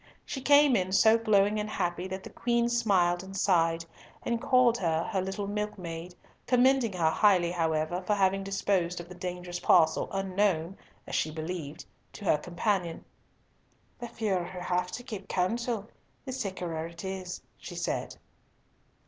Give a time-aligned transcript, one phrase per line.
[0.25, 3.85] She came in so glowing and happy that the Queen smiled and sighed,
[4.23, 6.15] and called her her little milkmaid,
[6.47, 10.75] commending her highly, however, for having disposed of the dangerous parcel unknown
[11.05, 13.05] (as she believed) to her companion.
[13.99, 15.87] "The fewer who have to keep counsel,
[16.25, 18.15] the sickerer it is," she said.